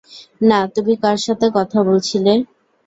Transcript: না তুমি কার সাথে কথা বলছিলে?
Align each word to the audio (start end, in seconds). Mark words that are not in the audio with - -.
না 0.41 0.59
তুমি 0.73 0.93
কার 1.03 1.17
সাথে 1.25 1.45
কথা 1.57 1.79
বলছিলে? 1.89 2.33